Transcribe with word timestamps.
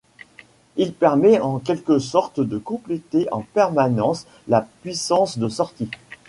Il 0.77 0.95
permet 0.95 1.39
en 1.39 1.59
quelque 1.59 1.99
sorte 1.99 2.39
de 2.39 2.57
compléter 2.57 3.27
en 3.31 3.41
permanence 3.43 4.25
la 4.47 4.61
puissance 4.81 5.37
de 5.37 5.47
sortie. 5.47 5.91